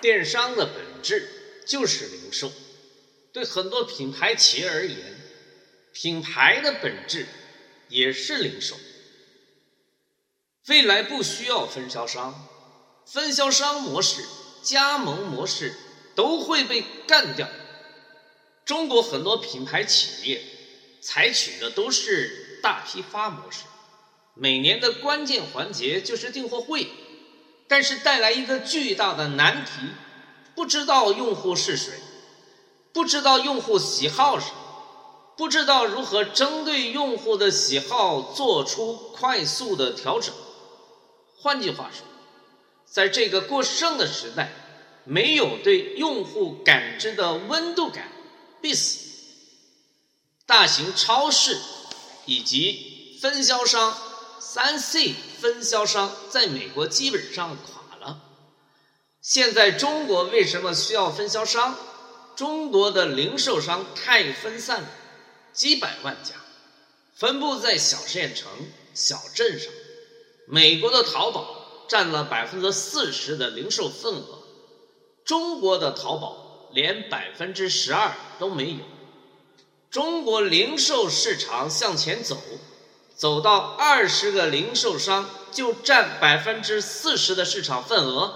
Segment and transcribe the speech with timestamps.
[0.00, 1.28] 电商的本质
[1.66, 2.52] 就是零售。
[3.32, 4.96] 对很多品牌企业而言，
[5.92, 7.26] 品牌的本质
[7.88, 8.76] 也是零售。
[10.66, 12.48] 未来不需要分销商，
[13.06, 14.24] 分销商模式、
[14.62, 15.74] 加盟模式
[16.14, 17.48] 都会被干掉。
[18.64, 20.42] 中国很多品牌企业
[21.00, 23.64] 采取的都是大批发模式，
[24.34, 26.88] 每年的关键环节就是订货会，
[27.70, 29.70] 但是带来一个巨大的难题：
[30.56, 31.92] 不知道用户是谁。
[32.92, 34.52] 不知道用户喜好什么，
[35.36, 40.34] 不知道如何针对用户的喜好做出快速的调整。
[41.38, 42.04] 换句话说，
[42.84, 44.50] 在这个过剩的时代，
[45.04, 48.10] 没有对用户感知的温度感，
[48.60, 48.98] 必死。
[50.44, 51.56] 大型超市
[52.26, 53.96] 以及分销商、
[54.40, 58.22] 三 C 分销商在美国基本上垮了。
[59.20, 61.76] 现在中国为什么需要分销商？
[62.34, 64.88] 中国的零售商太分散了，
[65.52, 66.36] 几百万家，
[67.14, 68.48] 分布在小县城、
[68.94, 69.70] 小镇上。
[70.46, 74.38] 美国的淘宝占了百分之四十的零售份额，
[75.22, 78.78] 中国的淘宝连百分之十二都没有。
[79.90, 82.38] 中国零售市场向前走，
[83.20, 88.32] 走到二十个零售商就占百分之四十的市场份额，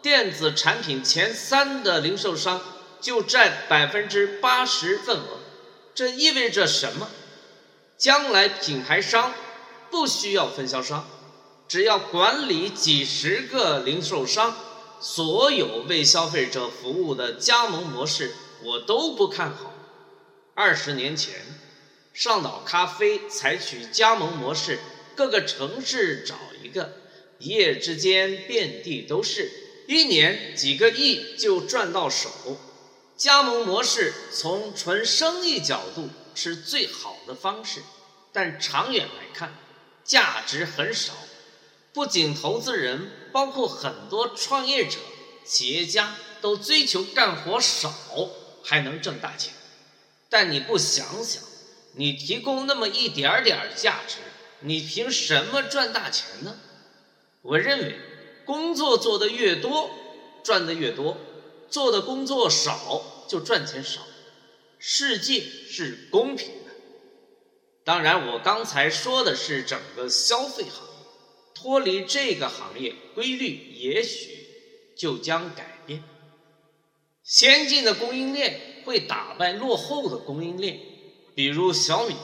[0.00, 2.58] 电子产品前三的零售商。
[3.02, 5.40] 就占百分之八十份额，
[5.92, 7.08] 这意味着什么？
[7.98, 9.34] 将来品牌商
[9.90, 11.04] 不需要分销商，
[11.66, 14.54] 只要管理几十个零售商，
[15.00, 19.72] 所有为消费者服务的加盟模式，我都不看好。
[20.54, 21.34] 二十年前，
[22.12, 24.78] 上岛咖啡采取加盟模式，
[25.16, 26.92] 各个城市找一个，
[27.38, 29.50] 一夜之间遍地都是，
[29.88, 32.30] 一年几个亿就赚到手。
[33.16, 37.82] 加盟模式从纯生意角度是最好的方式，
[38.32, 39.54] 但长远来看，
[40.04, 41.12] 价值很少。
[41.92, 44.98] 不仅投资人，包括很多创业者、
[45.44, 47.92] 企业家都追求干活少
[48.64, 49.52] 还能挣大钱。
[50.28, 51.42] 但你不想想，
[51.94, 54.16] 你提供那么一点点价值，
[54.60, 56.58] 你凭什么赚大钱呢？
[57.42, 57.98] 我认为，
[58.44, 59.90] 工作做得越多，
[60.42, 61.16] 赚得越多。
[61.68, 64.02] 做的工作少就赚钱少，
[64.78, 66.72] 世界是公平的。
[67.82, 71.06] 当然，我刚才说的是整个消费行业，
[71.54, 74.46] 脱离这个行业规律，也许
[74.96, 76.04] 就将改变。
[77.24, 80.78] 先进的供应链会打败落后的供应链，
[81.34, 82.14] 比如小米。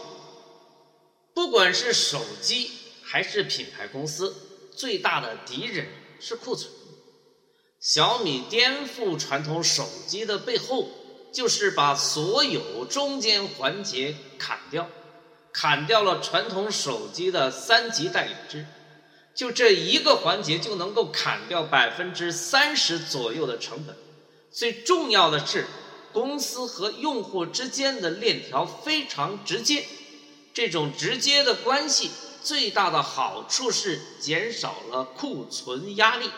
[1.35, 2.71] 不管是手机
[3.03, 4.35] 还是品牌公司，
[4.75, 5.87] 最大的敌人
[6.19, 6.73] 是库存。
[7.81, 10.89] 小米颠覆传统手机的背后，
[11.33, 14.91] 就是把所有中间环节砍掉，
[15.53, 18.67] 砍掉了传统手机的三级代理制，
[19.33, 23.97] 就这一个环节就能够砍掉百分之三十左右的成本。
[24.51, 25.67] 最重要的是，
[26.19, 29.85] 公司和用户之间的链条非常直接，
[30.53, 32.11] 这种直接的关系
[32.43, 36.29] 最大的好处是减少了库存压力。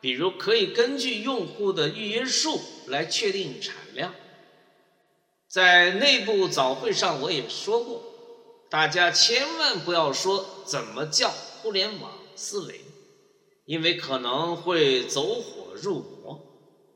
[0.00, 4.12] 比如可以根据用户的预约数来确定产量。
[5.48, 8.02] 在内部早会上我也说过，
[8.68, 12.80] 大家千万不要说怎么叫互联网思维，
[13.66, 16.09] 因为可能会走火入魔。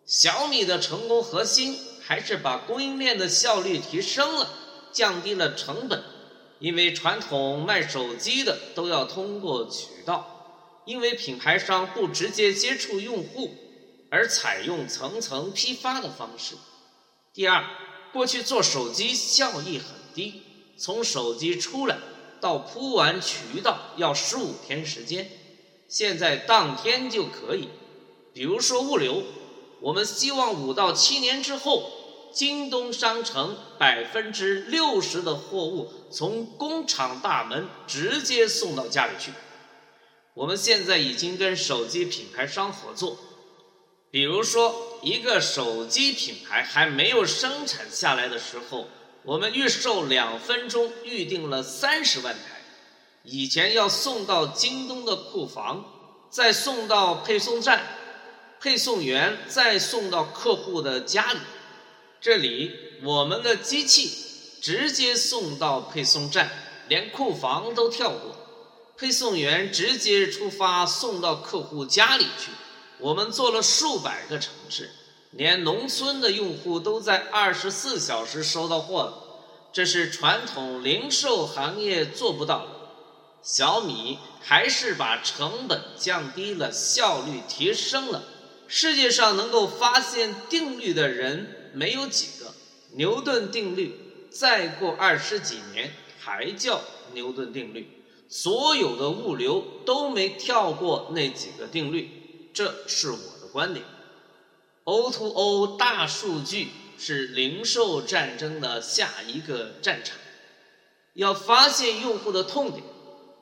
[0.06, 4.50] 小米的成功核心还是把供应链的效率提升了，
[4.92, 6.03] 降低了成本。
[6.59, 10.31] 因为传统卖手机的都要通过渠道。
[10.84, 13.54] 因为品牌商不直接接触用户，
[14.10, 16.56] 而采用层层批发的方式。
[17.32, 17.65] 第二，
[18.12, 20.42] 过去做手机效益很低，
[20.76, 21.97] 从手机出来
[22.38, 25.31] 到铺完渠道要十五天时间，
[25.88, 27.71] 现在当天就可以。
[28.34, 29.22] 比如说物流，
[29.84, 31.91] 我们希望五到七年之后，
[32.33, 39.31] 京东商城百分之六十的货物从工厂大门直接送到家里去。
[40.33, 43.19] 我们现在已经跟手机品牌商合作，
[44.10, 48.86] 比如说一个手机品牌还没有生产下来的时候，
[49.22, 52.63] 我们预售两分钟预定了三十万台。
[53.22, 55.84] 以前要送到京东的库房，
[56.31, 57.83] 再送到配送站，
[58.65, 61.39] 配送员再送到客户的家里。
[62.19, 62.72] 这里
[63.03, 64.11] 我们的机器
[64.63, 66.51] 直接送到配送站，
[66.89, 68.34] 连库房都跳过。
[68.97, 72.53] 配送员直接出发送到客户家里去，
[73.01, 74.91] 我们做了数百个城市，
[75.33, 79.15] 连农村的用户都在二十四小时收到货了，
[79.75, 82.69] 这是传统零售行业做不到的。
[83.43, 88.22] 小米还是把成本降低了，效率提升了。
[88.76, 92.53] 世界上能够发现定律的人没有几个。
[92.94, 93.94] 牛顿定律
[94.32, 96.80] 再过二十几年还叫
[97.12, 97.88] 牛顿定律，
[98.28, 103.86] 所有的物流都没跳过那几个定律，这是我的观点。
[104.82, 110.16] O2O 大数据是零售战争的下一个战场，
[111.12, 112.82] 要发现用户的痛点，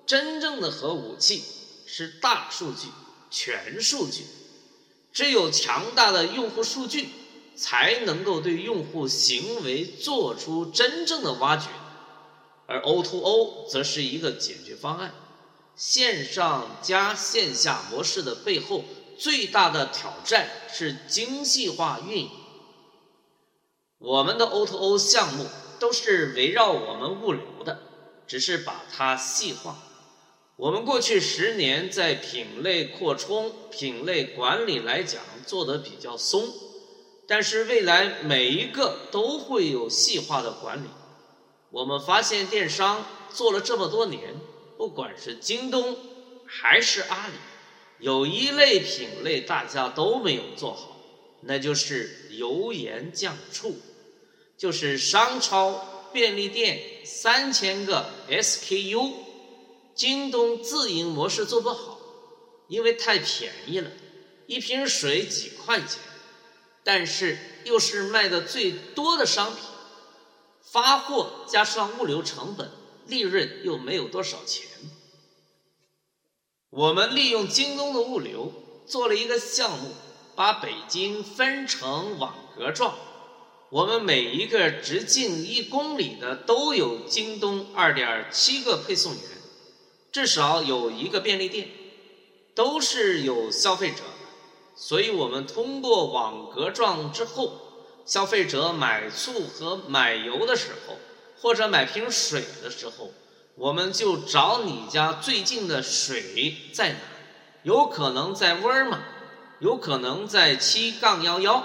[0.05, 1.43] 真正的核武器
[1.87, 2.89] 是大数据、
[3.31, 4.25] 全数据。
[5.13, 7.09] 只有强大的用户数据，
[7.55, 11.69] 才能够对用户行为做出真正的挖掘，
[12.67, 15.15] 而 O2O O 则是一个解决方案。
[15.77, 18.85] 线上加线下模式的背后，
[19.19, 22.31] 最大的挑战是精细化运营。
[23.99, 25.47] 我们的 O2O 项目
[25.79, 27.83] 都是围绕我们物流的，
[28.27, 29.77] 只是把它细化。
[30.63, 36.49] 我们过去十年在品类扩充、品类管理来讲做得比较松，
[37.27, 40.87] 但是未来每一个都会有细化的管理。
[41.73, 43.05] 我们发现电商
[43.35, 44.37] 做了这么多年，
[44.79, 45.97] 不管是京东
[46.47, 47.35] 还是阿里，
[47.99, 50.97] 有一类品类大家都没有做好，
[51.41, 53.75] 那就是油盐酱醋，
[54.57, 59.32] 就是商超、便利店三千个 SKU。
[59.95, 61.99] 京东自营模式做不好，
[62.69, 63.91] 因为太便宜了，
[64.47, 66.01] 一瓶水几块钱，
[66.83, 69.63] 但是又是卖的最多的商品，
[70.63, 72.71] 发货加上物流成本，
[73.07, 74.67] 利润又没有多少钱。
[76.71, 78.51] 我们利用京东的物流
[78.87, 79.91] 做了一个项目，
[80.35, 82.97] 把北京分成网格状，
[83.71, 89.21] 我们每一个直径一公里的都有京东二点七个配送员。
[90.13, 91.69] 至少有一个便利店，
[92.55, 94.29] 都是有消费者的，
[94.77, 97.59] 所以我们通过网格状之后，
[98.05, 100.99] 消费者买醋和买油的时候，
[101.41, 103.11] 或者买瓶水的时候，
[103.55, 106.99] 我们就找你家最近的水在哪，
[107.63, 109.03] 有可能在沃尔玛，
[109.61, 111.65] 有可能在七杠幺幺，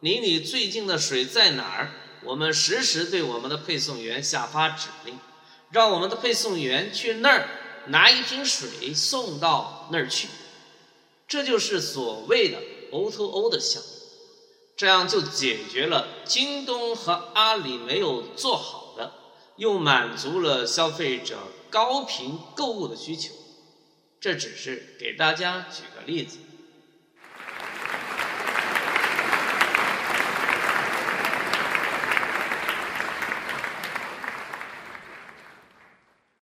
[0.00, 1.90] 离你最近的水在哪儿？
[2.24, 5.18] 我们实时对我们的配送员下发指令。
[5.70, 7.48] 让我们的配送员去那儿
[7.86, 10.28] 拿一瓶水送到那儿去，
[11.28, 12.58] 这就是所谓的
[12.92, 13.88] O2O 的项目，
[14.76, 19.12] 这样就解决了京东和阿里没有做好的，
[19.56, 21.38] 又满足了消费者
[21.70, 23.34] 高频购物的需求。
[24.20, 26.38] 这只是给大家举个例子。